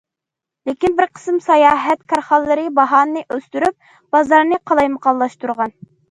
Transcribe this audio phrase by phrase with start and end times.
[0.67, 5.75] لېكىن، بىر قىسىم ساياھەت كارخانىلىرى باھانى ئۆستۈرۈپ، بازارنى قالايمىقانلاشتۇرغان.